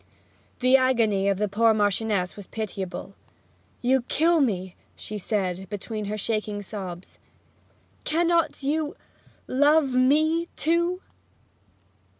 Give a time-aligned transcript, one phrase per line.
[0.61, 3.13] The agony of the poor Marchioness was pitiable.
[3.83, 7.19] 'You kill me!' she said, between her shaking sobs.
[8.03, 8.95] 'Cannot you
[9.47, 11.01] love me too?'